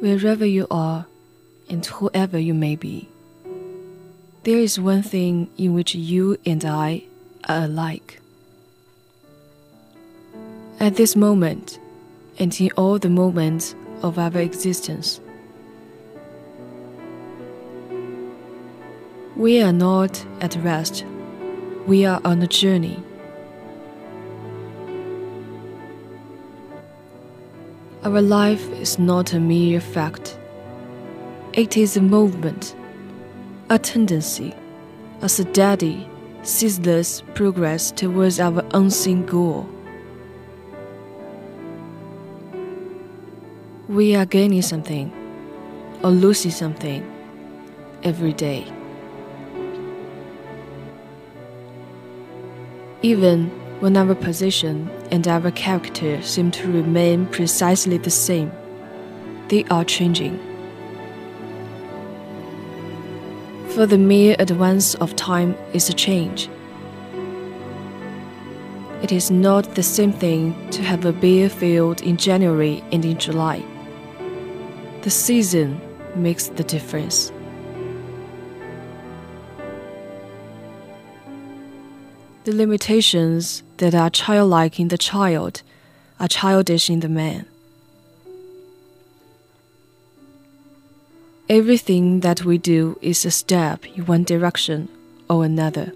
[0.00, 1.06] Wherever you are,
[1.68, 3.08] and whoever you may be,
[4.44, 7.02] there is one thing in which you and I
[7.48, 8.20] are alike.
[10.78, 11.80] At this moment,
[12.38, 15.20] and in all the moments of our existence,
[19.34, 21.04] we are not at rest,
[21.88, 23.02] we are on a journey.
[28.04, 30.38] Our life is not a mere fact.
[31.52, 32.76] It is a movement,
[33.70, 34.54] a tendency,
[35.20, 36.08] a steady,
[36.42, 39.68] ceaseless progress towards our unseen goal.
[43.88, 45.10] We are gaining something
[46.04, 47.02] or losing something
[48.04, 48.64] every day.
[53.02, 53.50] Even
[53.80, 58.50] when our position and our character seem to remain precisely the same,
[59.48, 60.38] they are changing.
[63.68, 66.48] For the mere advance of time is a change.
[69.00, 73.16] It is not the same thing to have a bare field in January and in
[73.16, 73.62] July.
[75.02, 75.80] The season
[76.16, 77.30] makes the difference.
[82.48, 85.60] The limitations that are childlike in the child
[86.18, 87.44] are childish in the man.
[91.50, 94.88] Everything that we do is a step in one direction
[95.28, 95.92] or another.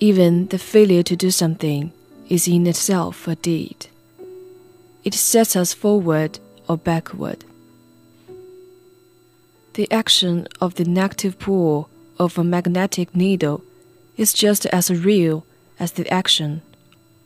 [0.00, 1.92] Even the failure to do something
[2.30, 3.88] is in itself a deed.
[5.04, 7.44] It sets us forward or backward.
[9.74, 13.62] The action of the negative pole of a magnetic needle
[14.16, 15.44] is just as real
[15.78, 16.62] as the action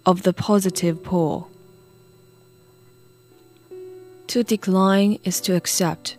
[0.06, 1.48] of the positive pole.
[4.28, 6.16] To decline is to accept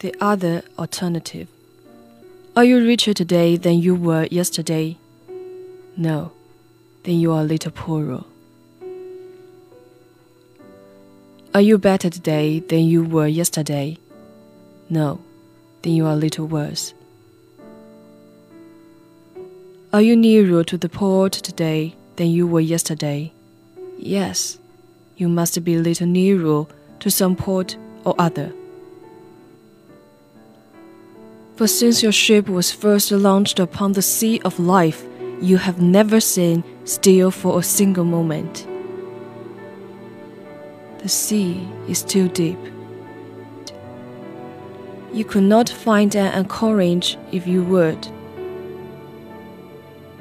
[0.00, 1.48] the other alternative.
[2.56, 4.96] Are you richer today than you were yesterday?
[5.96, 6.32] No,
[7.04, 8.24] then you are a little poorer.
[11.54, 13.98] Are you better today than you were yesterday?
[14.90, 15.20] No,
[15.82, 16.94] then you are a little worse.
[19.94, 23.30] Are you nearer to the port today than you were yesterday?
[23.96, 24.58] Yes,
[25.16, 26.66] you must be a little nearer
[26.98, 28.52] to some port or other.
[31.54, 35.04] For since your ship was first launched upon the sea of life,
[35.40, 38.66] you have never seen still for a single moment.
[41.04, 42.58] The sea is too deep.
[45.12, 48.08] You could not find an anchorage if you would.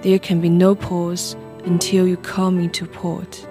[0.04, 3.48] There can be no pause until you come into port.